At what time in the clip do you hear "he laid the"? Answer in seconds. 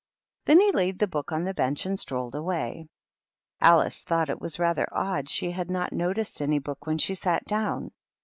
0.59-1.05